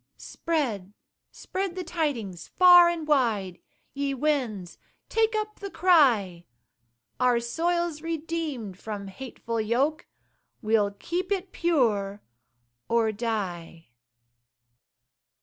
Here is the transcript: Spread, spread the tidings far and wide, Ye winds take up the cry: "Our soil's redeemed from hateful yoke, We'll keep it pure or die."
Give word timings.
Spread, 0.17 0.93
spread 1.31 1.75
the 1.75 1.83
tidings 1.83 2.47
far 2.47 2.89
and 2.89 3.07
wide, 3.07 3.59
Ye 3.93 4.15
winds 4.15 4.79
take 5.09 5.35
up 5.35 5.59
the 5.59 5.69
cry: 5.69 6.45
"Our 7.19 7.39
soil's 7.39 8.01
redeemed 8.01 8.79
from 8.79 9.09
hateful 9.09 9.61
yoke, 9.61 10.07
We'll 10.59 10.89
keep 10.89 11.31
it 11.31 11.51
pure 11.51 12.23
or 12.89 13.11
die." 13.11 13.89